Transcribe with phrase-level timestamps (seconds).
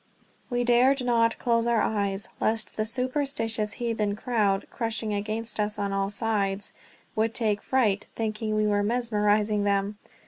[0.49, 5.93] We dared not close our eyes, lest the superstitious heathen crowd crushing against us on
[5.93, 6.73] all sides
[7.15, 9.99] would take fright, thinking we were mesmerizing them.